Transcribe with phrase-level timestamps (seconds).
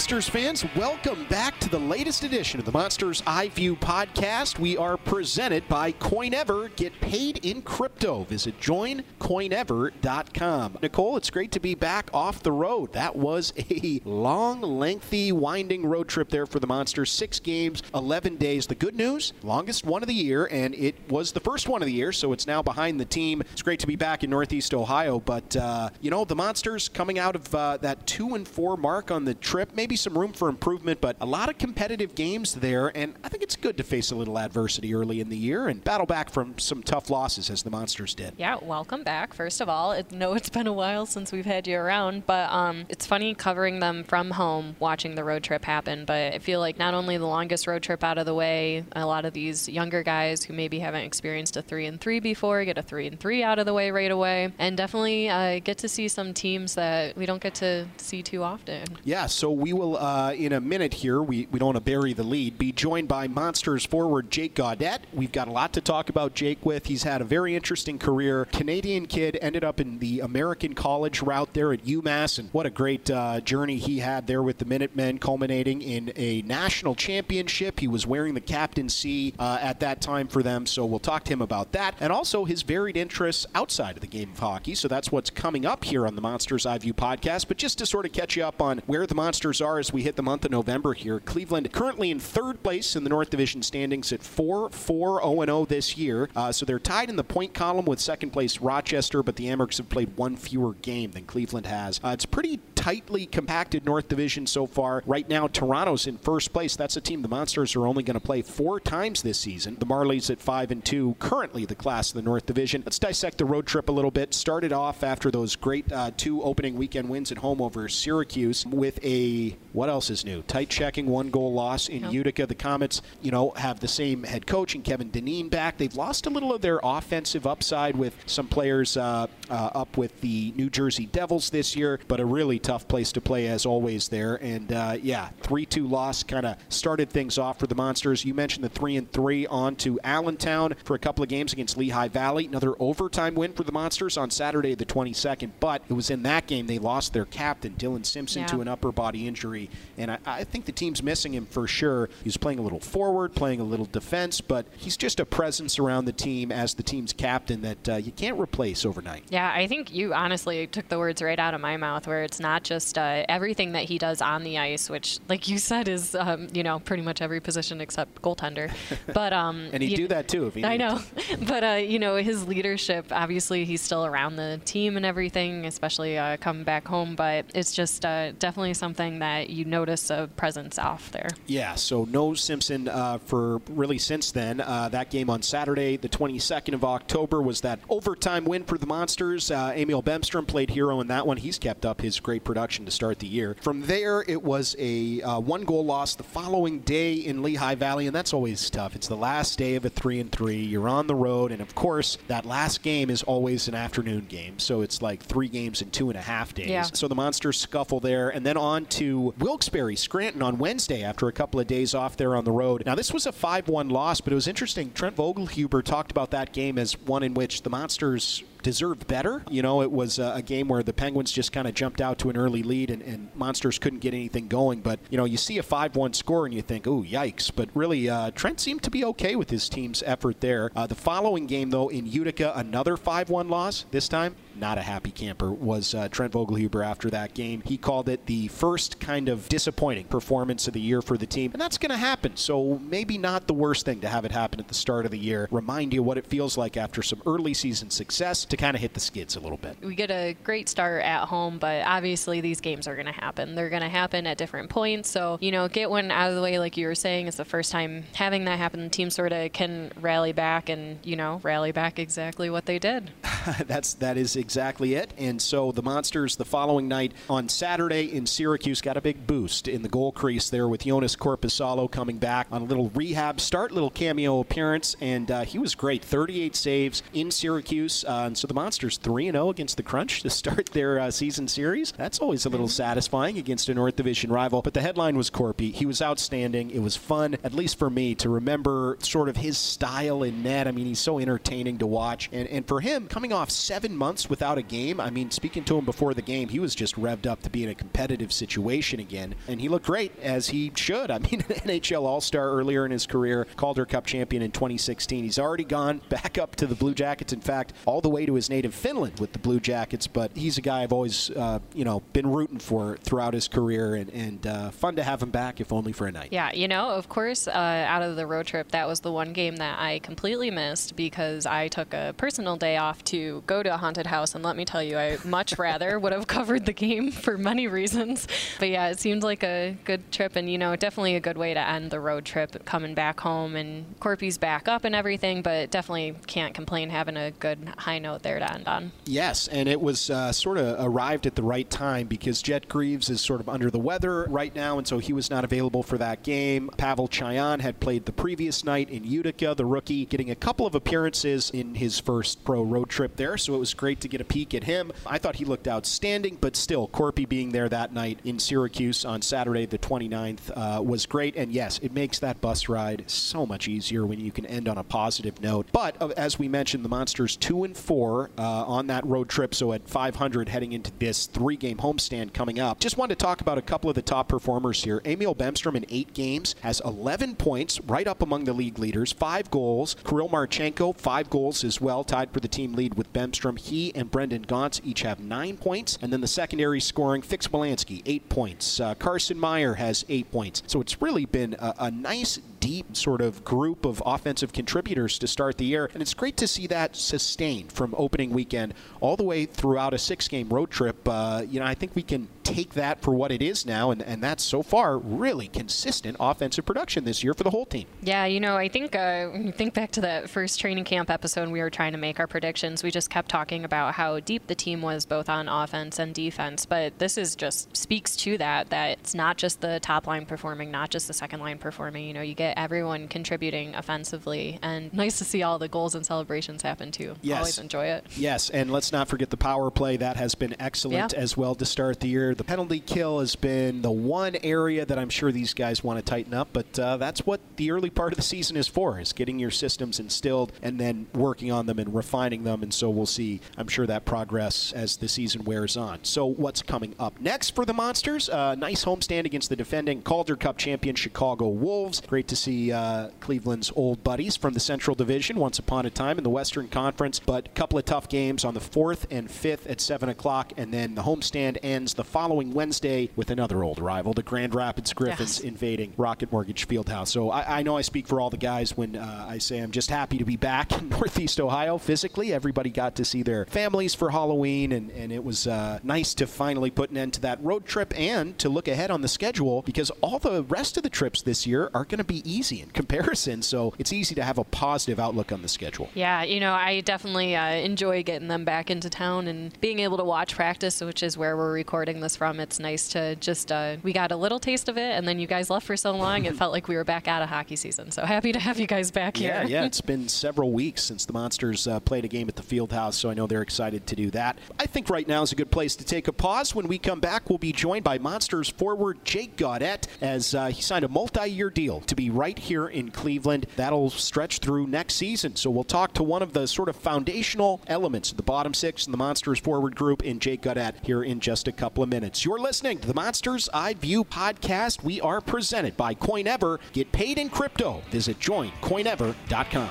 [0.00, 4.58] Monsters fans, welcome back to the latest edition of the Monsters Eye View podcast.
[4.58, 6.74] We are presented by CoinEver.
[6.74, 8.24] Get paid in crypto.
[8.24, 10.78] Visit joincoinever.com.
[10.80, 12.94] Nicole, it's great to be back off the road.
[12.94, 17.12] That was a long, lengthy, winding road trip there for the Monsters.
[17.12, 18.66] Six games, 11 days.
[18.66, 21.86] The good news, longest one of the year, and it was the first one of
[21.86, 23.42] the year, so it's now behind the team.
[23.52, 27.18] It's great to be back in Northeast Ohio, but, uh, you know, the Monsters coming
[27.18, 29.72] out of uh, that 2 and 4 mark on the trip.
[29.74, 33.42] Maybe some room for improvement, but a lot of competitive games there, and I think
[33.42, 36.58] it's good to face a little adversity early in the year and battle back from
[36.58, 38.34] some tough losses as the Monsters did.
[38.36, 39.34] Yeah, welcome back.
[39.34, 42.50] First of all, I know it's been a while since we've had you around, but
[42.50, 46.04] um, it's funny covering them from home, watching the road trip happen.
[46.04, 49.06] But I feel like not only the longest road trip out of the way, a
[49.06, 52.78] lot of these younger guys who maybe haven't experienced a three and three before get
[52.78, 55.88] a three and three out of the way right away, and definitely uh, get to
[55.88, 58.84] see some teams that we don't get to see too often.
[59.04, 62.12] Yeah, so we will, uh, in a minute here, we, we don't want to bury
[62.12, 65.06] the lead, be joined by Monsters forward Jake Gaudet.
[65.12, 66.86] We've got a lot to talk about Jake with.
[66.86, 68.44] He's had a very interesting career.
[68.44, 72.70] Canadian kid, ended up in the American college route there at UMass, and what a
[72.70, 77.80] great uh, journey he had there with the Minutemen, culminating in a national championship.
[77.80, 81.32] He was wearing the captaincy uh, at that time for them, so we'll talk to
[81.32, 84.74] him about that, and also his varied interests outside of the game of hockey.
[84.74, 87.48] So that's what's coming up here on the Monsters Eye View podcast.
[87.48, 90.02] But just to sort of catch you up on where the Monsters are as we
[90.02, 93.62] hit the month of November here, Cleveland currently in third place in the North Division
[93.62, 96.28] standings at 4 4 0 0 this year.
[96.34, 99.78] Uh, so they're tied in the point column with second place Rochester, but the Amerks
[99.78, 102.00] have played one fewer game than Cleveland has.
[102.02, 105.02] Uh, it's pretty tightly compacted North Division so far.
[105.06, 106.76] Right now, Toronto's in first place.
[106.76, 109.76] That's a team the Monsters are only going to play four times this season.
[109.78, 112.82] The Marlies at 5 and 2, currently the class of the North Division.
[112.84, 114.32] Let's dissect the road trip a little bit.
[114.32, 118.98] Started off after those great uh, two opening weekend wins at home over Syracuse with
[119.04, 120.42] a, what else is new?
[120.42, 122.12] Tight checking one goal loss in Yep.
[122.12, 122.46] Utica.
[122.46, 125.78] The Comets, you know, have the same head coach and Kevin Dineen back.
[125.78, 130.20] They've lost a little of their offensive upside with some players uh, uh, up with
[130.22, 134.08] the New Jersey Devils this year, but a really tough place to play as always
[134.08, 134.34] there.
[134.42, 138.24] And uh, yeah, 3 2 loss kind of started things off for the Monsters.
[138.24, 141.76] You mentioned the 3 and 3 on to Allentown for a couple of games against
[141.76, 142.46] Lehigh Valley.
[142.46, 146.48] Another overtime win for the Monsters on Saturday, the 22nd, but it was in that
[146.48, 148.48] game they lost their captain, Dillon Simpson, Yeah.
[148.48, 149.49] to an upper body injury.
[149.98, 152.08] And I, I think the team's missing him for sure.
[152.22, 156.04] He's playing a little forward, playing a little defense, but he's just a presence around
[156.04, 159.24] the team as the team's captain that uh, you can't replace overnight.
[159.30, 162.40] Yeah, I think you honestly took the words right out of my mouth, where it's
[162.40, 166.14] not just uh, everything that he does on the ice, which, like you said, is
[166.14, 168.72] um, you know pretty much every position except goaltender.
[169.12, 171.00] But um, And he'd do that too if he I know,
[171.46, 173.06] but uh, you know his leadership.
[173.10, 177.16] Obviously, he's still around the team and everything, especially uh, coming back home.
[177.16, 181.28] But it's just uh, definitely something that you notice a presence off there.
[181.46, 184.60] Yeah, so no Simpson uh, for really since then.
[184.60, 188.86] Uh, that game on Saturday, the 22nd of October, was that overtime win for the
[188.86, 189.50] Monsters.
[189.50, 191.36] Uh, Emil Bemstrom played hero in that one.
[191.36, 193.56] He's kept up his great production to start the year.
[193.62, 198.06] From there, it was a uh, one goal loss the following day in Lehigh Valley,
[198.06, 198.96] and that's always tough.
[198.96, 200.56] It's the last day of a 3 and 3.
[200.56, 204.58] You're on the road, and of course, that last game is always an afternoon game.
[204.58, 206.68] So it's like three games in two and a half days.
[206.68, 206.82] Yeah.
[206.82, 211.32] So the Monsters scuffle there, and then on to Wilkes-Barre, Scranton on Wednesday after a
[211.32, 212.84] couple of days off there on the road.
[212.86, 214.92] Now this was a 5-1 loss, but it was interesting.
[214.92, 219.42] Trent Vogelhuber talked about that game as one in which the Monsters deserved better.
[219.50, 222.18] You know, it was a, a game where the Penguins just kind of jumped out
[222.20, 224.80] to an early lead and, and Monsters couldn't get anything going.
[224.80, 227.50] But, you know, you see a 5 1 score and you think, oh, yikes.
[227.54, 230.70] But really, uh, Trent seemed to be okay with his team's effort there.
[230.76, 233.84] Uh, the following game, though, in Utica, another 5 1 loss.
[233.90, 237.62] This time, not a happy camper was uh, Trent Vogelhuber after that game.
[237.64, 241.52] He called it the first kind of disappointing performance of the year for the team,
[241.52, 242.36] and that's going to happen.
[242.36, 245.18] So maybe not the worst thing to have it happen at the start of the
[245.18, 245.48] year.
[245.50, 248.94] Remind you what it feels like after some early season success to kind of hit
[248.94, 249.76] the skids a little bit.
[249.82, 253.54] we get a great start at home, but obviously these games are going to happen.
[253.54, 255.10] They're going to happen at different points.
[255.10, 257.44] So, you know, get one out of the way, like you were saying, it's the
[257.44, 258.84] first time having that happen.
[258.84, 262.78] The team sort of can rally back and, you know, rally back exactly what they
[262.78, 263.10] did.
[263.66, 265.12] That's that is exactly it.
[265.18, 269.68] And so the Monsters the following night on Saturday in Syracuse got a big boost
[269.68, 273.72] in the goal crease there with Joonas Korpisalo coming back on a little rehab start,
[273.72, 276.04] little cameo appearance, and uh, he was great.
[276.04, 280.30] 38 saves in Syracuse, uh, and so the Monsters 3 0 against the Crunch to
[280.30, 281.92] start their uh, season series.
[281.92, 284.62] That's always a little satisfying against a North Division rival.
[284.62, 285.72] But the headline was Corpy.
[285.72, 286.70] He was outstanding.
[286.70, 290.66] It was fun, at least for me, to remember sort of his style in net.
[290.66, 294.28] I mean, he's so entertaining to watch, and and for him coming off seven months
[294.28, 295.02] with without a game.
[295.02, 297.62] I mean, speaking to him before the game, he was just revved up to be
[297.62, 301.10] in a competitive situation again, and he looked great as he should.
[301.10, 305.24] I mean, an NHL All Star earlier in his career, Calder Cup champion in 2016.
[305.24, 307.34] He's already gone back up to the Blue Jackets.
[307.34, 310.06] In fact, all the way to his native Finland with the Blue Jackets.
[310.06, 313.94] But he's a guy I've always, uh, you know, been rooting for throughout his career,
[313.94, 316.28] and, and uh, fun to have him back, if only for a night.
[316.30, 319.34] Yeah, you know, of course, uh, out of the road trip, that was the one
[319.34, 323.74] game that I completely missed because I took a personal day off to go to
[323.74, 326.72] a haunted house, and let me tell you, I much rather would have covered the
[326.72, 328.26] game for many reasons.
[328.58, 331.54] But yeah, it seemed like a good trip, and you know, definitely a good way
[331.54, 335.42] to end the road trip, coming back home, and Corpy's back up and everything.
[335.42, 338.92] But definitely can't complain having a good high note there to end on.
[339.04, 343.10] Yes, and it was uh, sort of arrived at the right time because Jet Greaves
[343.10, 345.98] is sort of under the weather right now, and so he was not available for
[345.98, 346.70] that game.
[346.76, 350.74] Pavel Cajan had played the previous night in Utica, the rookie, getting a couple of
[350.74, 354.24] appearances in his first pro road trip there, so it was great to get a
[354.24, 354.92] peek at him.
[355.06, 359.22] I thought he looked outstanding, but still, Corpy being there that night in Syracuse on
[359.22, 361.36] Saturday, the 29th, uh, was great.
[361.36, 364.78] And yes, it makes that bus ride so much easier when you can end on
[364.78, 365.66] a positive note.
[365.72, 369.54] But uh, as we mentioned, the Monsters two and four uh, on that road trip,
[369.54, 372.80] so at 500 heading into this three-game homestand coming up.
[372.80, 375.00] Just wanted to talk about a couple of the top performers here.
[375.04, 379.50] Emil Bemstrom in eight games has 11 points, right up among the league leaders, five
[379.50, 379.96] goals.
[380.04, 383.58] Kirill Marchenko, five goals as well, tied for the team lead with Bemstrom.
[383.58, 385.98] He and Brendan Gaunce each have nine points.
[386.00, 388.80] And then the secondary scoring, Fix Wolansky, eight points.
[388.80, 390.62] Uh, Carson Meyer has eight points.
[390.66, 395.26] So it's really been a, a nice, deep sort of group of offensive contributors to
[395.26, 395.90] start the year.
[395.92, 399.98] And it's great to see that sustained from opening weekend all the way throughout a
[399.98, 401.08] six game road trip.
[401.08, 404.02] Uh, you know, I think we can take that for what it is now, and,
[404.02, 407.86] and that's so far really consistent offensive production this year for the whole team.
[408.02, 411.10] Yeah, you know, I think uh, when you think back to that first training camp
[411.10, 412.82] episode, we were trying to make our predictions.
[412.82, 416.66] We just kept talking about how deep the team was both on offense and defense,
[416.66, 420.70] but this is just speaks to that that it's not just the top line performing,
[420.70, 422.06] not just the second line performing.
[422.06, 426.04] You know, you get everyone contributing offensively, and nice to see all the goals and
[426.04, 427.14] celebrations happen too.
[427.22, 427.38] Yes.
[427.38, 428.06] Always enjoy it.
[428.16, 429.96] Yes, and let's not forget the power play.
[429.96, 431.18] That has been excellent Yeah.
[431.20, 432.34] as well to start the year.
[432.34, 436.04] The penalty kill has been the one area that I'm sure these guys want to
[436.04, 439.12] tighten up, but uh, that's what the early part of the season is for, is
[439.12, 442.62] getting your systems instilled and then working on them and refining them.
[442.62, 446.00] And so we'll see, I'm sure, that progress as the season wears on.
[446.04, 448.28] So what's coming up next for the Monsters?
[448.28, 452.00] Uh, nice homestand against the defending Calder Cup champion Chicago Wolves.
[452.06, 456.18] Great to see uh, Cleveland's old buddies from the Central Division once upon a time
[456.18, 459.68] in the Western Conference, but a couple of tough games on the 4th and 5th
[459.70, 464.12] at 7 o'clock, and then the homestand ends the following Wednesday with another old rival,
[464.12, 465.40] the Grand Rapids Griffins Yes.
[465.40, 467.08] invading Rocket Mortgage Fieldhouse.
[467.08, 469.70] So I, I know I speak for all the guys when uh, I say I'm
[469.70, 472.32] just happy to be back in Northeast Ohio physically.
[472.32, 476.26] Everybody got to see their families for Halloween, and, and it was uh, nice to
[476.26, 479.62] finally put an end to that road trip and to look ahead on the schedule
[479.62, 482.70] because all the rest of the trips this year are going to be easy in
[482.70, 483.42] comparison.
[483.42, 485.88] So it's easy to have a positive outlook on the schedule.
[485.94, 489.96] Yeah, you know, I definitely uh, enjoy getting them back into town and being able
[489.98, 492.40] to watch practice, which is where we're recording this from.
[492.40, 495.26] It's nice to just, uh, we got a little taste of it, and then you
[495.26, 497.90] guys left for so long, it felt like we were back out of hockey season.
[497.90, 499.30] So happy to have you guys back here.
[499.30, 499.64] Yeah, yeah.
[499.70, 502.96] It's been several weeks since the Monsters uh, played a game at the Field House,
[502.96, 504.36] so I know they're excited to do that.
[504.58, 506.54] I think right now is a good place to take a pause.
[506.54, 510.60] When we come back, we'll be joined by Monsters forward Jake Gaudet as uh, he
[510.60, 513.46] signed a multi-year deal to be right here in Cleveland.
[513.56, 515.36] That'll stretch through next season.
[515.36, 518.84] So we'll talk to one of the sort of foundational elements of the bottom six
[518.84, 522.22] and the Monsters forward group in Jake Gaudet here in just a couple of minutes.
[522.22, 524.84] You're listening to the Monsters Eye View podcast.
[524.84, 526.58] We are presented by CoinEver.
[526.74, 527.82] Get paid in crypto.
[527.90, 529.70] Visit joincoinever.com.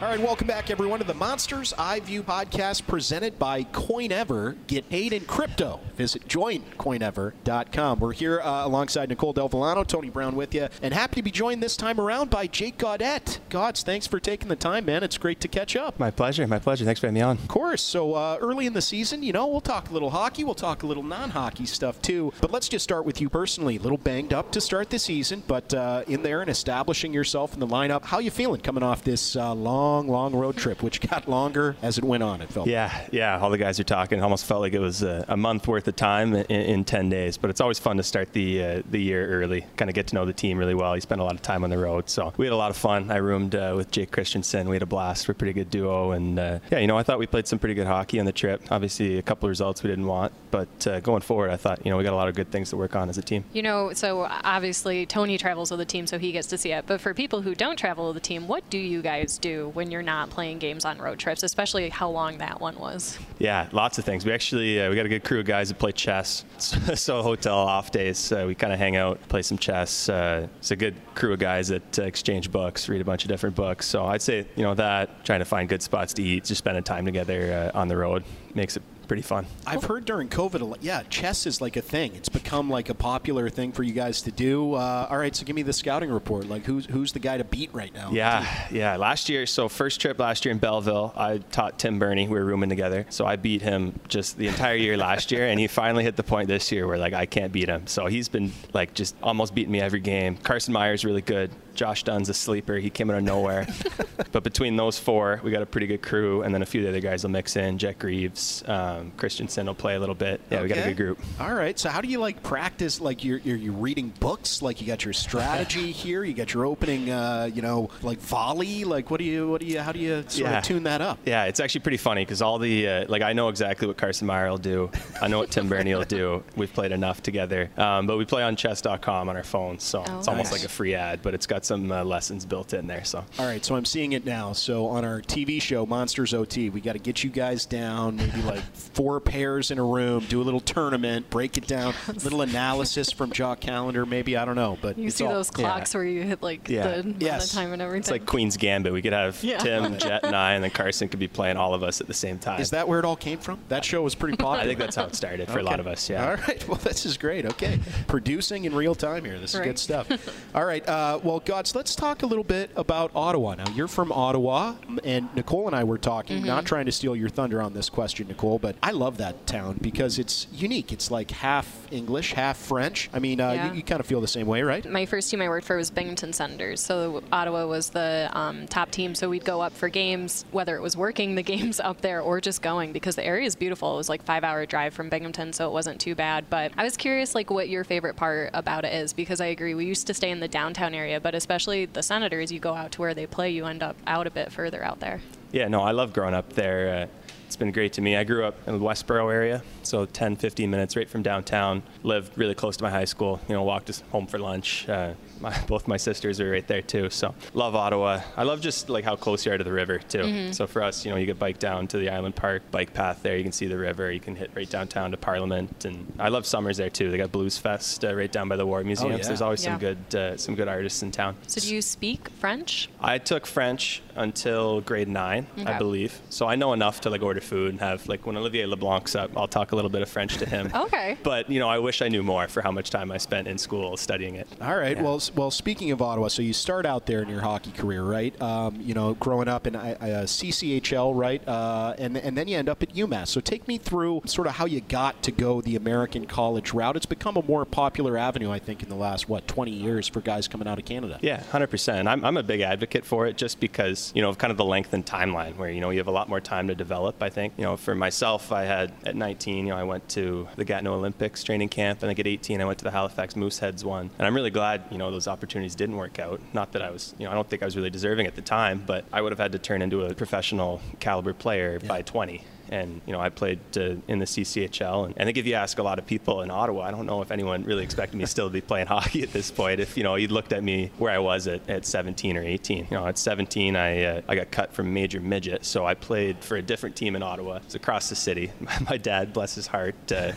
[0.00, 4.56] All right, welcome back, everyone, to the Monsters Eye View podcast presented by CoinEver.
[4.66, 5.78] Get paid in crypto.
[5.94, 8.00] Visit joincoinever.com.
[8.00, 11.30] We're here uh, alongside Nicole Del Villano, Tony Brown with you, and happy to be
[11.30, 13.40] joined this time around by Jake Gaudet.
[13.50, 15.02] Gods, thanks for taking the time, man.
[15.02, 15.98] It's great to catch up.
[15.98, 16.46] My pleasure.
[16.46, 16.86] My pleasure.
[16.86, 17.36] Thanks for having me on.
[17.36, 17.82] Of course.
[17.82, 20.82] So uh, early in the season, you know, we'll talk a little hockey, we'll talk
[20.82, 22.32] a little non-hockey stuff too.
[22.40, 23.76] But let's just start with you personally.
[23.76, 27.52] A little banged up to start the season, but uh, in there and establishing yourself
[27.52, 28.04] in the lineup.
[28.04, 31.76] How you feeling coming off this uh, long long, long road trip, which got longer
[31.82, 32.40] as it went on.
[32.40, 32.66] It felt.
[32.66, 33.38] Yeah, yeah.
[33.38, 34.18] All the guys are talking.
[34.18, 37.10] It almost felt like it was a, a month worth of time in, in, 10
[37.10, 37.36] days.
[37.36, 40.14] But it's always fun to start the uh, the year early, kind of get to
[40.14, 40.94] know the team really well.
[40.94, 42.76] You spend a lot of time on the road, so we had a lot of
[42.76, 43.10] fun.
[43.10, 44.68] I roomed uh, with Jake Christiansen.
[44.68, 45.28] We had a blast.
[45.28, 47.58] We're a pretty good duo, and uh, yeah, you know, I thought we played some
[47.58, 48.62] pretty good hockey on the trip.
[48.70, 51.90] Obviously, a couple of results we didn't want, but uh, going forward, I thought you
[51.90, 53.44] know we got a lot of good things to work on as a team.
[53.52, 56.86] You know, so obviously Tony travels with the team, so he gets to see it.
[56.86, 59.90] But for people who don't travel with the team, what do you guys do when
[59.90, 63.18] you're not playing games on road trips, especially how long that one was?
[63.38, 64.26] Yeah, lots of things.
[64.26, 66.44] We actually uh, we got a good crew of guys that play chess.
[66.58, 70.10] so hotel off days, uh, we kind of hang out, play some chess.
[70.10, 73.28] Uh, it's a good crew of guys that uh, exchange books, read a bunch of
[73.28, 73.86] different books.
[73.86, 76.84] So I'd say you know that trying to find good spots to eat, just spending
[76.84, 78.22] time together uh, on the road
[78.54, 79.44] makes it pretty fun.
[79.66, 82.14] I've heard during COVID, yeah, chess is like a thing.
[82.14, 84.74] It's become like a popular thing for you guys to do.
[84.74, 86.48] Uh, all right, so give me the scouting report.
[86.48, 88.12] Like, who's who's the guy to beat right now?
[88.12, 88.94] Yeah, yeah.
[88.94, 92.28] Last year, so first trip last year in Belleville, I taught Tim Berni.
[92.28, 95.58] We were rooming together, so I beat him just the entire year last year, and
[95.58, 97.88] he finally hit the point this year where like I can't beat him.
[97.88, 100.36] So he's been like just almost beating me every game.
[100.36, 101.50] Carson Meyer's really good.
[101.74, 102.76] Josh Dunne's a sleeper.
[102.76, 103.66] He came out of nowhere.
[104.32, 106.84] but between those four, we got a pretty good crew, and then a few of
[106.84, 107.78] the other guys will mix in.
[107.78, 110.40] Jet Greaves, um, Christiansen will play a little bit.
[110.50, 110.62] Yeah, okay.
[110.62, 111.18] we got a good group.
[111.40, 111.78] All right.
[111.78, 113.00] So how do you like practice?
[113.00, 114.62] Like you're, you're, you're reading books.
[114.62, 116.24] Like you got your strategy here.
[116.24, 117.10] You got your opening.
[117.10, 118.84] Uh, you know, like volley.
[118.84, 120.58] Like what do you what do you how do you sort yeah.
[120.58, 121.18] of tune that up?
[121.24, 124.26] Yeah, it's actually pretty funny because all the uh, like I know exactly what Carson
[124.26, 124.90] Meyer will do.
[125.20, 126.42] I know what Tim Berni will do.
[126.56, 127.70] We've played enough together.
[127.76, 130.60] Um, but we play on chess.com on our phones, so oh, it's almost nice.
[130.60, 133.04] like a free ad, but it's got some uh, lessons built in there.
[133.04, 133.24] So.
[133.38, 134.52] All right, so I'm seeing it now.
[134.52, 138.42] So on our TV show Monsters OT, we got to get you guys down, maybe
[138.42, 143.10] like four pairs in a room, do a little tournament, break it down, little analysis
[143.10, 145.98] from Jock Callander, maybe I don't know, but you see all, those clocks yeah.
[145.98, 147.02] where you hit like yeah.
[147.02, 147.52] the yes.
[147.52, 148.00] time and everything.
[148.00, 148.92] It's like Queen's Gambit.
[148.92, 149.58] We could have yeah.
[149.58, 152.14] Tim, Jet, and I, and then Carson could be playing all of us at the
[152.14, 152.60] same time.
[152.60, 153.58] Is that where it all came from?
[153.68, 154.60] That show was pretty popular.
[154.60, 155.60] I think that's how it started for okay.
[155.60, 156.08] a lot of us.
[156.08, 156.28] Yeah.
[156.28, 156.66] All right.
[156.68, 157.46] Well, this is great.
[157.46, 159.38] Okay, producing in real time here.
[159.38, 159.66] This is right.
[159.66, 160.08] good stuff.
[160.54, 160.86] all right.
[160.88, 163.54] Uh, well, gods, let's talk a little bit about Ottawa.
[163.54, 166.46] Now, you're from Ottawa, and Nicole and I were talking, mm-hmm.
[166.46, 169.78] not trying to steal your thunder on this question, Nicole, but I love that town
[169.80, 170.92] because it's unique.
[170.92, 173.10] It's like half English, half French.
[173.12, 173.70] I mean, uh, yeah.
[173.70, 174.88] you, you kind of feel the same way, right?
[174.88, 176.80] My first team I worked for was Binghamton Senators.
[176.80, 179.14] So Ottawa was the um, top team.
[179.14, 182.40] So we'd go up for games, whether it was working the games up there or
[182.40, 183.94] just going because the area is beautiful.
[183.94, 186.48] It was like five hour drive from Binghamton, so it wasn't too bad.
[186.48, 189.74] But I was curious, like, what your favorite part about it is because I agree.
[189.74, 192.92] We used to stay in the downtown area, but especially the Senators, you go out
[192.92, 195.20] to where they play, you end up out a bit further out there.
[195.52, 197.02] Yeah, no, I love growing up there.
[197.02, 197.06] Uh,
[197.50, 198.14] it's been great to me.
[198.14, 201.82] I grew up in the Westboro area, so 10, 15 minutes right from downtown.
[202.04, 203.40] Lived really close to my high school.
[203.48, 204.88] You know, walked home for lunch.
[204.88, 207.10] Uh, my, both my sisters are right there too.
[207.10, 208.20] So love Ottawa.
[208.36, 210.18] I love just like how close you are to the river too.
[210.18, 210.52] Mm-hmm.
[210.52, 213.22] So for us, you know, you could bike down to the Island Park bike path
[213.22, 213.36] there.
[213.36, 214.12] You can see the river.
[214.12, 217.10] You can hit right downtown to Parliament, and I love summers there too.
[217.10, 219.12] They got Blues Fest uh, right down by the War Museum.
[219.12, 219.22] Oh, yeah.
[219.22, 219.72] So there's always yeah.
[219.72, 221.36] some good uh, some good artists in town.
[221.48, 222.88] So do you speak French?
[223.00, 225.72] I took French until grade nine, okay.
[225.72, 226.20] I believe.
[226.28, 229.30] So I know enough to like order food and have like when Olivier Leblanc's up,
[229.36, 230.70] I'll talk a little bit of French to him.
[230.74, 231.16] okay.
[231.22, 233.56] But you know, I wish I knew more for how much time I spent in
[233.58, 234.48] school studying it.
[234.60, 234.96] All right.
[234.96, 235.02] Yeah.
[235.02, 236.28] Well, well, speaking of Ottawa.
[236.28, 238.40] So you start out there in your hockey career, right?
[238.40, 241.46] Um, you know, growing up in uh, CCHL, right?
[241.46, 243.28] Uh, and and then you end up at UMass.
[243.28, 246.96] So take me through sort of how you got to go the American college route.
[246.96, 250.20] It's become a more popular avenue, I think, in the last what 20 years for
[250.20, 251.18] guys coming out of Canada.
[251.22, 252.06] Yeah, 100%.
[252.06, 254.64] I'm I'm a big advocate for it, just because you know of kind of the
[254.64, 257.22] length and timeline where you know you have a lot more time to develop.
[257.22, 260.48] I think you know for myself, I had at 19, you know, I went to
[260.56, 263.84] the Gatineau Olympics training camp, and I at 18, I went to the Halifax Mooseheads
[263.84, 266.40] one, and I'm really glad you know those opportunities didn't work out.
[266.52, 268.42] Not that I was, you know, I don't think I was really deserving at the
[268.42, 271.88] time, but I would have had to turn into a professional caliber player yeah.
[271.88, 272.44] by 20.
[272.70, 275.78] And you know, I played uh, in the CCHL, and I think if you ask
[275.78, 278.46] a lot of people in Ottawa, I don't know if anyone really expected me still
[278.46, 279.80] to be playing hockey at this point.
[279.80, 282.78] If you know, you looked at me where I was at, at 17 or 18.
[282.78, 286.44] You know, at 17, I uh, I got cut from major midget, so I played
[286.44, 287.56] for a different team in Ottawa.
[287.56, 288.52] It's across the city.
[288.88, 290.32] My dad, bless his heart, uh,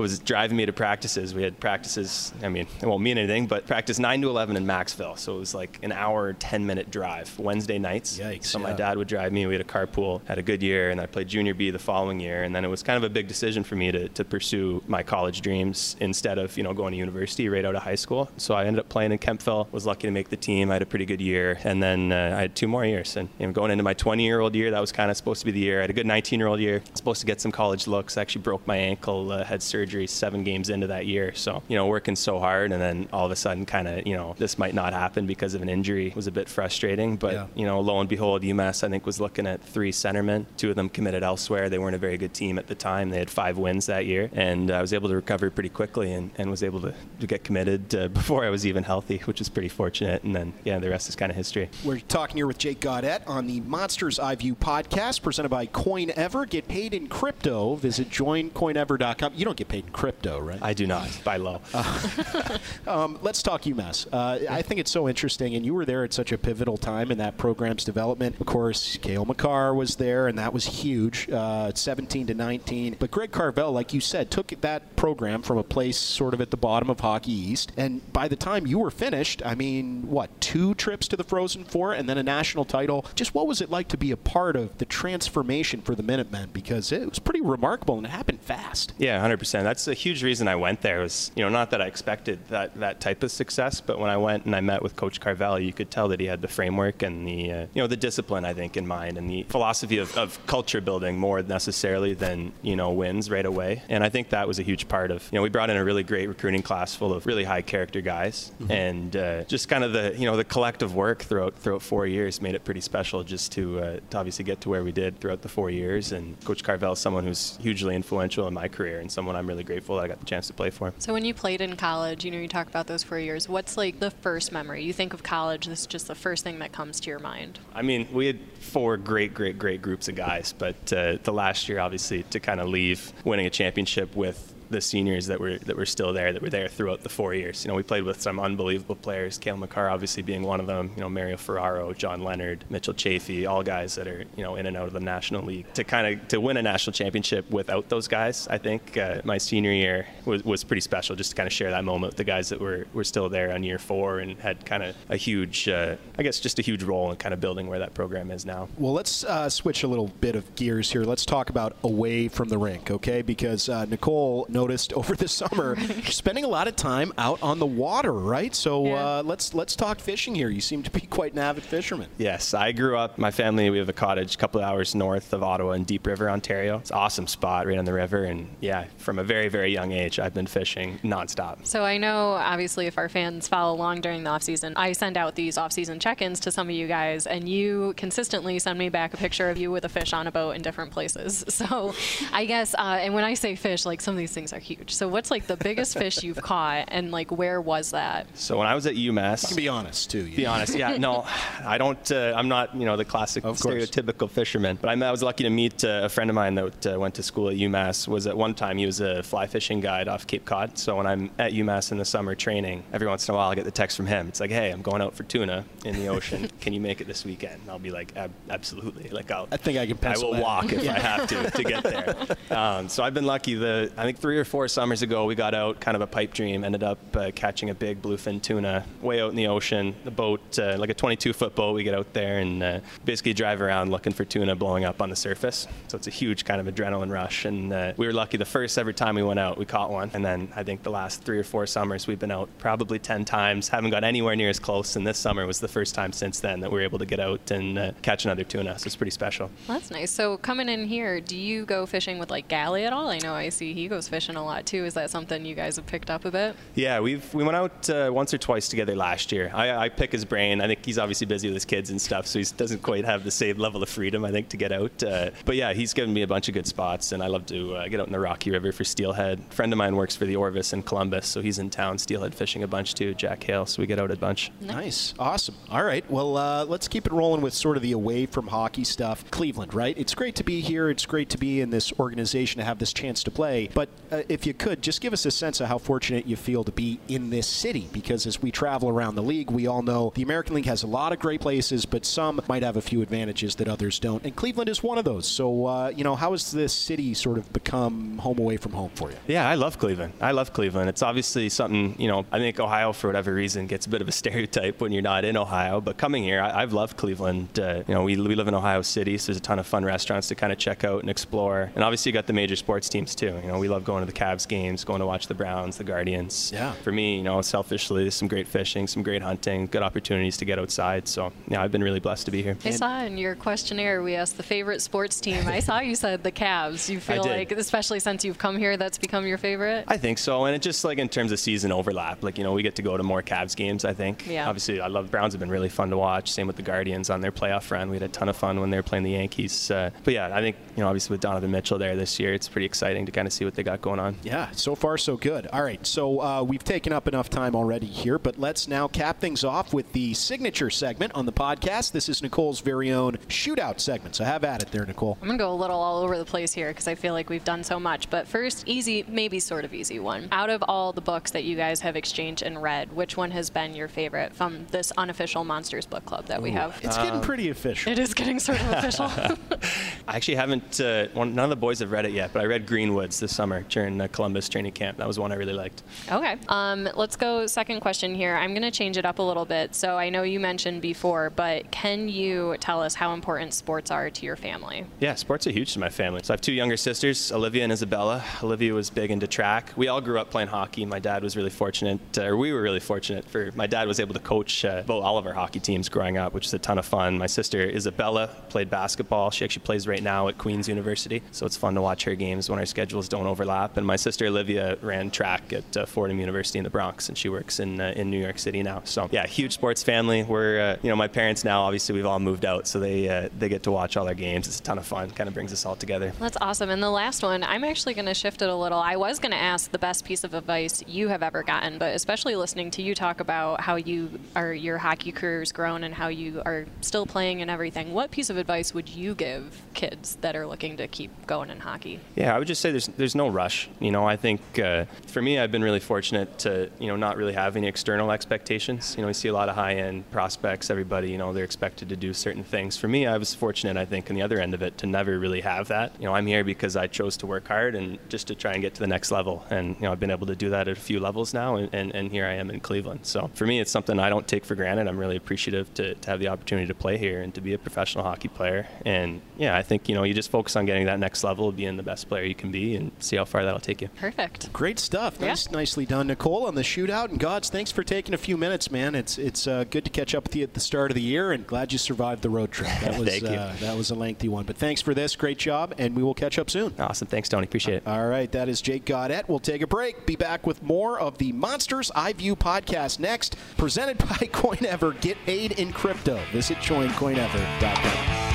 [0.00, 1.34] was driving me to practices.
[1.34, 2.32] We had practices.
[2.42, 5.38] I mean, it won't mean anything, but practice 9 to 11 in Maxville, so it
[5.40, 8.18] was like an hour, 10 minute drive Wednesday nights.
[8.18, 8.44] Yikes!
[8.44, 8.66] So yeah.
[8.66, 9.46] my dad would drive me.
[9.46, 10.24] We had a carpool.
[10.26, 12.44] Had a good year, and I played junior B the following year.
[12.44, 15.02] And then it was kind of a big decision for me to, to pursue my
[15.02, 18.30] college dreams instead of, you know, going to university right out of high school.
[18.36, 20.70] So I ended up playing in Kemptville, was lucky to make the team.
[20.70, 21.58] I had a pretty good year.
[21.64, 23.16] And then uh, I had two more years.
[23.16, 25.40] And you know, going into my 20 year old year, that was kind of supposed
[25.40, 25.78] to be the year.
[25.78, 28.16] I had a good 19 year old year, supposed to get some college looks.
[28.16, 31.34] I actually broke my ankle, uh, had surgery surgery seven games into that year.
[31.34, 34.14] So, you know, working so hard and then all of a sudden kind of, you
[34.14, 37.16] know, this might not happen because of an injury was a bit frustrating.
[37.16, 37.46] But, Yeah.
[37.54, 40.44] you know, lo and behold, UMass, I think, was looking at three centermen.
[40.58, 41.70] Two of them committed elsewhere.
[41.70, 43.08] They weren't a very good team at the time.
[43.08, 44.28] They had five wins that year.
[44.34, 47.44] And I was able to recover pretty quickly and, and was able to, to get
[47.44, 50.22] committed uh, before I was even healthy, which was pretty fortunate.
[50.22, 51.70] And then, yeah, the rest is kind of history.
[51.82, 56.46] We're talking here with Jake Gaudet on the Monsters Eye View podcast presented by CoinEver.
[56.50, 57.76] Get paid in crypto.
[57.76, 59.32] Visit joincoinever.com.
[59.34, 60.58] You don't get paid in crypto, right?
[60.62, 61.08] I do not.
[61.24, 61.60] Buy low.
[62.86, 64.06] Um, let's talk UMass.
[64.10, 67.10] Uh, I think it's so interesting, and you were there at such a pivotal time
[67.10, 68.40] in that program's development.
[68.40, 72.96] Of course, Cale Makar was there, and that was huge, uh, 17 to 19.
[72.98, 76.50] But Greg Carvel, like you said, took that program from a place sort of at
[76.50, 80.40] the bottom of Hockey East, and by the time you were finished, I mean, what,
[80.40, 83.04] two trips to the Frozen Four, and then a national title.
[83.14, 86.50] Just what was it like to be a part of the transformation for the Minutemen?
[86.52, 88.94] Because it was pretty remarkable, and it happened fast.
[88.98, 89.57] Yeah, 100%.
[89.58, 91.00] And that's a huge reason I went there.
[91.00, 94.16] Was you know not that I expected that that type of success, but when I
[94.16, 97.02] went and I met with Coach Carvel, you could tell that he had the framework
[97.02, 100.16] and the uh, you know the discipline I think in mind and the philosophy of,
[100.16, 103.82] of culture building more necessarily than you know wins right away.
[103.88, 105.84] And I think that was a huge part of you know we brought in a
[105.84, 109.92] really great recruiting class full of really high character guys, and uh, just kind of
[109.92, 113.50] the you know the collective work throughout throughout four years made it pretty special just
[113.52, 116.12] to, uh, to obviously get to where we did throughout the four years.
[116.12, 119.64] And Coach Carvel is someone who's hugely influential in my career and someone I'm really
[119.64, 120.92] grateful that I got the chance to play for.
[120.98, 123.48] So when you played in college, you know, you talk about those four years.
[123.48, 124.84] What's like the first memory?
[124.84, 127.58] You think of college, this is just the first thing that comes to your mind.
[127.74, 131.68] I mean, we had four great, great, great groups of guys, but uh, the last
[131.68, 135.76] year, obviously, to kind of leave winning a championship with the seniors that were that
[135.76, 137.64] were still there, that were there throughout the four years.
[137.64, 139.38] You know, we played with some unbelievable players.
[139.38, 140.90] Cale Makar, obviously, being one of them.
[140.96, 144.66] You know, Mario Ferraro, John Leonard, Mitchell Chaffee, all guys that are you know in
[144.66, 145.72] and out of the National League.
[145.74, 149.38] To kind of to win a national championship without those guys, I think uh, my
[149.38, 151.16] senior year was, was pretty special.
[151.16, 153.52] Just to kind of share that moment with the guys that were were still there
[153.52, 156.82] on year four and had kind of a huge, uh, I guess, just a huge
[156.82, 158.68] role in kind of building where that program is now.
[158.78, 161.04] Well, let's uh, switch a little bit of gears here.
[161.04, 163.22] Let's talk about away from the rink, okay?
[163.22, 167.66] Because uh, Nicole noticed over the summer spending a lot of time out on the
[167.66, 168.54] water, right?
[168.54, 168.94] So Yeah.
[169.18, 170.48] uh, let's let's talk fishing here.
[170.48, 172.08] You seem to be quite an avid fisherman.
[172.18, 173.18] Yes, I grew up.
[173.18, 176.06] My family, we have a cottage a couple of hours north of Ottawa in Deep
[176.06, 176.78] River, Ontario.
[176.78, 179.92] It's an awesome spot right on the river, and yeah, from a very, very young
[179.92, 181.64] age, I've been fishing nonstop.
[181.66, 185.16] So I know, obviously, if our fans follow along during the off season, I send
[185.16, 188.88] out these off season check-ins to some of you guys, and you consistently send me
[188.88, 191.44] back a picture of you with a fish on a boat in different places.
[191.58, 191.92] So
[192.32, 194.94] I guess, uh, and when I say fish, like some of these things are huge.
[194.94, 198.26] So what's like the biggest fish you've caught, and like where was that?
[198.34, 200.24] So when I was at UMass, You can be honest too.
[200.24, 200.74] be honest.
[200.76, 201.26] Yeah, no,
[201.64, 202.10] I don't.
[202.12, 203.74] Uh, I'm not, you know, the classic Of course.
[203.90, 204.78] stereotypical fisherman.
[204.80, 207.14] But I, I was lucky to meet uh, a friend of mine that uh, went
[207.16, 208.08] to school at UMass.
[208.08, 210.78] Was at one time he was a fly fishing guide off Cape Cod.
[210.78, 213.54] So when I'm at UMass in the summer training, every once in a while I
[213.54, 214.28] get the text from him.
[214.28, 216.48] It's like, hey, I'm going out for tuna in the ocean.
[216.60, 217.60] Can you make it this weekend?
[217.62, 219.08] And I'll be like, Ab- absolutely.
[219.10, 219.48] Like I'll.
[219.52, 220.42] I think I can I will that.
[220.42, 222.16] walk if I have to to get there.
[222.50, 223.54] Um, so I've been lucky.
[223.54, 226.32] The I think three or four summers ago we got out, kind of a pipe
[226.32, 226.64] dream.
[226.64, 229.94] Ended up uh, catching a big bluefin tuna way out in the ocean.
[230.04, 233.34] The boat, uh, like a 22 foot boat, we get out there and uh, basically
[233.34, 235.66] drive around looking for tuna blowing up on the surface.
[235.88, 237.44] So it's a huge kind of adrenaline rush.
[237.44, 238.36] And uh, we were lucky.
[238.36, 240.10] The first ever time we went out, we caught one.
[240.14, 243.24] And then I think the last three or four summers we've been out probably 10
[243.24, 243.68] times.
[243.68, 244.96] Haven't got anywhere near as close.
[244.96, 247.20] And this summer was the first time since then that we were able to get
[247.20, 248.78] out and uh, catch another tuna.
[248.78, 249.50] So it's pretty special.
[249.66, 250.10] Well, that's nice.
[250.10, 253.08] So coming in here, do you go fishing with like Galley at all?
[253.08, 254.84] I know I see he goes fishing a lot too.
[254.84, 256.56] Is that something you guys have picked up a bit?
[256.74, 259.50] Yeah, we've we went out uh, once or twice together last year.
[259.54, 260.60] I, I pick his brain.
[260.60, 263.24] I think he's obviously busy with his kids and stuff, so he doesn't quite have
[263.24, 265.02] the same level of freedom I think to get out.
[265.02, 267.74] Uh, but yeah, he's given me a bunch of good spots, and I love to
[267.74, 269.40] uh, get out in the Rocky River for steelhead.
[269.50, 272.34] A friend of mine works for the Orvis in Columbus, so he's in town steelhead
[272.34, 273.14] fishing a bunch too.
[273.14, 274.50] Jack Hale, so we get out a bunch.
[274.60, 275.54] Nice, awesome.
[275.70, 278.84] All right, well, uh, let's keep it rolling with sort of the away from hockey
[278.84, 279.28] stuff.
[279.30, 279.96] Cleveland, right?
[279.98, 280.90] It's great to be here.
[280.90, 283.68] It's great to be in this organization to have this chance to play.
[283.74, 283.88] But
[284.18, 286.72] uh, if you could, just give us a sense of how fortunate you feel to
[286.72, 290.22] be in this city, because as we travel around the league, we all know the
[290.22, 293.54] American League has a lot of great places, but some might have a few advantages
[293.56, 294.24] that others don't.
[294.24, 295.26] And Cleveland is one of those.
[295.26, 298.90] So, uh, you know, how has this city sort of become home away from home
[298.94, 299.16] for you?
[299.26, 300.12] Yeah, I love Cleveland.
[300.20, 300.88] I love Cleveland.
[300.88, 304.08] It's obviously something, you know, I think Ohio, for whatever reason, gets a bit of
[304.08, 305.80] a stereotype when you're not in Ohio.
[305.80, 307.58] But coming here, I, I've loved Cleveland.
[307.58, 309.84] Uh, you know, we, we live in Ohio City, so there's a ton of fun
[309.84, 311.70] restaurants to kind of check out and explore.
[311.74, 313.38] And obviously, you got the major sports teams, too.
[313.42, 315.76] You know, we love going going to the Cavs games, going to watch the Browns,
[315.76, 316.50] the Guardians.
[316.52, 316.72] Yeah.
[316.72, 320.58] For me, you know, selfishly, some great fishing, some great hunting, good opportunities to get
[320.58, 321.08] outside.
[321.08, 322.56] So yeah, I've been really blessed to be here.
[322.64, 325.46] I saw in your questionnaire we asked the favorite sports team.
[325.46, 326.88] I saw you said the Cavs.
[326.88, 327.36] You feel did.
[327.36, 329.84] like, especially since you've come here, that's become your favorite.
[329.88, 332.52] I think so, and it just like in terms of season overlap, like you know
[332.52, 333.84] we get to go to more Cavs games.
[333.84, 334.26] I think.
[334.26, 334.48] Yeah.
[334.48, 336.30] Obviously, I love the Browns have been really fun to watch.
[336.30, 337.90] Same with the Guardians on their playoff run.
[337.90, 339.70] We had a ton of fun when they were playing the Yankees.
[339.70, 342.48] Uh, but yeah, I think you know obviously with Donovan Mitchell there this year, it's
[342.48, 344.16] pretty exciting to kind of see what they got going on.
[344.22, 345.46] Yeah, so far so good.
[345.48, 349.20] All right, so uh, we've taken up enough time already here, but let's now cap
[349.20, 351.92] things off with the signature segment on the podcast.
[351.92, 354.16] This is Nicole's very own shootout segment.
[354.16, 355.16] So have at it there, Nicole.
[355.22, 357.44] I'm gonna go a little all over the place here because I feel like we've
[357.44, 358.10] done so much.
[358.10, 360.28] But first, easy, maybe sort of easy one.
[360.32, 363.50] Out of all the books that you guys have exchanged and read, which one has
[363.50, 366.78] been your favorite from this unofficial Monsters book club that we have?
[366.82, 367.92] It's getting pretty official.
[367.92, 369.06] It is getting sort of official.
[370.08, 370.80] I actually haven't.
[370.80, 373.34] Uh, one, none of the boys have read it yet, but I read Greenwoods this
[373.34, 374.98] summer during uh, Columbus training camp.
[374.98, 375.84] That was one I really liked.
[376.10, 376.36] Okay.
[376.48, 378.34] Um, let's go second question here.
[378.34, 379.74] I'm going to change it up a little bit.
[379.74, 384.10] So I know you mentioned before, but can you tell us how important sports are
[384.10, 384.84] to your family?
[384.98, 386.22] Yeah, sports are huge to my family.
[386.24, 388.24] So I have two younger sisters, Olivia and Isabella.
[388.42, 389.72] Olivia was big into track.
[389.76, 390.84] We all grew up playing hockey.
[390.84, 394.14] My dad was really fortunate, or we were really fortunate for my dad was able
[394.14, 396.78] to coach uh, both all of our hockey teams growing up, which is a ton
[396.78, 397.16] of fun.
[397.16, 399.30] My sister Isabella played basketball.
[399.30, 402.50] She actually plays right now at Queen's University, so it's fun to watch her games
[402.50, 403.67] when our schedules don't overlap.
[403.76, 407.28] And my sister Olivia ran track at uh, Fordham University in the Bronx, and she
[407.28, 408.82] works in uh, in New York City now.
[408.84, 410.22] So yeah, huge sports family.
[410.22, 413.28] We're uh, you know my parents now obviously we've all moved out, so they uh,
[413.38, 414.46] they get to watch all our games.
[414.46, 415.10] It's a ton of fun.
[415.10, 416.12] Kind of brings us all together.
[416.18, 416.70] That's awesome.
[416.70, 418.78] And the last one, I'm actually going to shift it a little.
[418.78, 421.94] I was going to ask the best piece of advice you have ever gotten, but
[421.94, 426.08] especially listening to you talk about how you are your hockey career's grown and how
[426.08, 427.92] you are still playing and everything.
[427.92, 431.60] What piece of advice would you give kids that are looking to keep going in
[431.60, 432.00] hockey?
[432.14, 433.57] Yeah, I would just say there's there's no rush.
[433.80, 437.16] You know, I think uh, for me, I've been really fortunate to you know not
[437.16, 438.94] really have any external expectations.
[438.96, 440.70] You know, we see a lot of high-end prospects.
[440.70, 442.76] Everybody, you know, they're expected to do certain things.
[442.76, 445.18] For me, I was fortunate, I think, on the other end of it, to never
[445.18, 445.92] really have that.
[445.98, 448.62] You know, I'm here because I chose to work hard and just to try and
[448.62, 449.44] get to the next level.
[449.50, 451.68] And you know, I've been able to do that at a few levels now, and,
[451.72, 453.00] and, and here I am in Cleveland.
[453.02, 454.88] So for me, it's something I don't take for granted.
[454.88, 457.58] I'm really appreciative to, to have the opportunity to play here and to be a
[457.58, 458.66] professional hockey player.
[458.84, 461.76] And yeah, I think you know, you just focus on getting that next level, being
[461.76, 463.88] the best player you can be, and see how far that'll take you.
[463.96, 464.52] Perfect.
[464.52, 465.16] Great stuff.
[465.18, 465.28] Yeah.
[465.28, 467.08] Nice, nicely done, Nicole, on the shootout.
[467.08, 468.94] And Gods, thanks for taking a few minutes, man.
[468.94, 471.32] It's it's uh, good to catch up with you at the start of the year,
[471.32, 472.68] and glad you survived the road trip.
[472.80, 473.28] That was Thank you.
[473.30, 475.16] Uh, that was a lengthy one, but thanks for this.
[475.16, 476.74] Great job, and we will catch up soon.
[476.78, 477.08] Awesome.
[477.08, 477.44] Thanks, Tony.
[477.44, 477.82] Appreciate it.
[477.86, 479.28] All right, that is Jake Gaudet.
[479.28, 480.04] We'll take a break.
[480.06, 485.00] Be back with more of the Monsters Eye View podcast next, presented by CoinEver.
[485.00, 486.20] Get paid in crypto.
[486.32, 488.27] Visit joincoinever.com.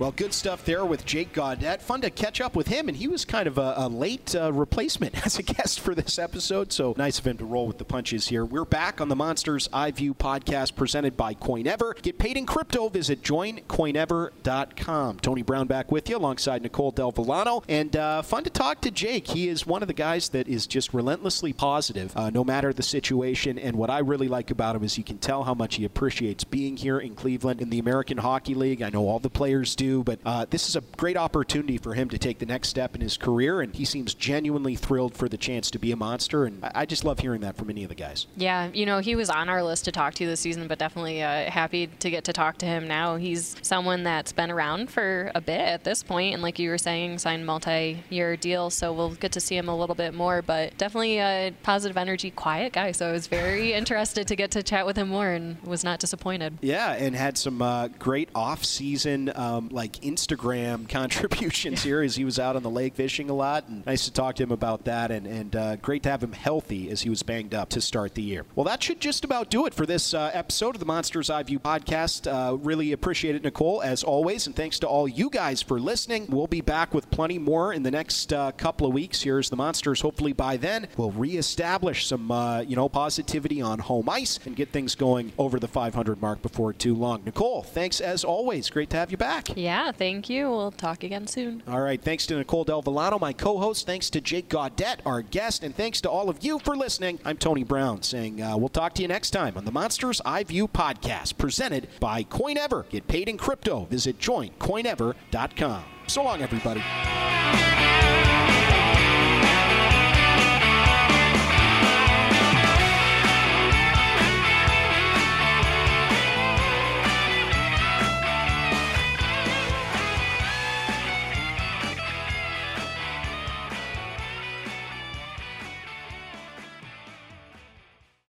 [0.00, 1.82] Well, good stuff there with Jake Gaudet.
[1.82, 4.50] Fun to catch up with him, and he was kind of a, a late uh,
[4.50, 7.84] replacement as a guest for this episode, so nice of him to roll with the
[7.84, 8.42] punches here.
[8.42, 12.00] We're back on the Monsters Eye View podcast presented by CoinEver.
[12.00, 12.88] Get paid in crypto.
[12.88, 15.20] Visit joincoinever.com.
[15.20, 18.90] Tony Brown back with you alongside Nicole Del Villano, and uh, fun to talk to
[18.90, 19.28] Jake.
[19.28, 22.82] He is one of the guys that is just relentlessly positive, uh, no matter the
[22.82, 23.58] situation.
[23.58, 26.42] And what I really like about him is you can tell how much he appreciates
[26.42, 28.80] being here in Cleveland in the American Hockey League.
[28.80, 32.08] I know all the players do, but uh, this is a great opportunity for him
[32.08, 35.36] to take the next step in his career, and he seems genuinely thrilled for the
[35.36, 36.44] chance to be a monster.
[36.44, 38.26] And I, I just love hearing that from any of the guys.
[38.36, 41.22] Yeah, you know, he was on our list to talk to this season, but definitely
[41.22, 43.16] uh, happy to get to talk to him now.
[43.16, 46.78] He's someone that's been around for a bit at this point, and like you were
[46.78, 50.42] saying, signed multi-year deal, so we'll get to see him a little bit more.
[50.42, 52.92] But definitely a positive energy, quiet guy.
[52.92, 56.00] So I was very interested to get to chat with him more, and was not
[56.00, 56.58] disappointed.
[56.60, 62.38] Yeah, and had some uh, great off-season um, like Instagram contributions here as he was
[62.38, 63.66] out on the lake fishing a lot.
[63.66, 66.32] And nice to talk to him about that, and, and uh, great to have him
[66.32, 68.44] healthy as he was banged up to start the year.
[68.54, 71.42] Well, that should just about do it for this uh, episode of the Monsters Eye
[71.44, 72.30] View podcast.
[72.30, 76.26] Uh, really appreciate it, Nicole, as always, and thanks to all you guys for listening.
[76.28, 79.22] We'll be back with plenty more in the next uh, couple of weeks.
[79.22, 80.02] Here's the Monsters.
[80.02, 84.68] Hopefully by then we'll reestablish some uh, you know positivity on home ice and get
[84.68, 87.22] things going over the 500 mark before too long.
[87.24, 88.68] Nicole, thanks as always.
[88.68, 89.56] Great to have you back.
[89.56, 90.50] Yeah, thank you.
[90.50, 91.62] We'll talk again soon.
[91.68, 92.00] All right.
[92.00, 93.86] Thanks to Nicole Del Villano, my co host.
[93.86, 95.62] Thanks to Jake Gaudet, our guest.
[95.62, 97.18] And thanks to all of you for listening.
[97.24, 100.44] I'm Tony Brown saying uh, we'll talk to you next time on the Monsters Eye
[100.44, 102.88] View podcast presented by CoinEver.
[102.88, 103.86] Get paid in crypto.
[103.90, 105.84] Visit joincoinever.com.
[106.06, 106.82] So long, everybody.